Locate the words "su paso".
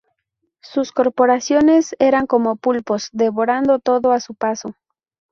4.19-4.73